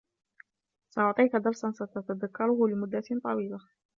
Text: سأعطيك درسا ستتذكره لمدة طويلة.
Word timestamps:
سأعطيك 0.89 1.35
درسا 1.35 1.71
ستتذكره 1.71 2.67
لمدة 2.67 3.03
طويلة. 3.23 3.59